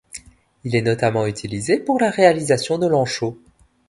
Il 0.63 0.75
est 0.75 0.81
notamment 0.81 1.27
utilisé 1.27 1.77
pour 1.77 1.99
la 1.99 2.09
réalisation 2.09 2.79
de 2.79 2.87
l'enchaud. 2.87 3.37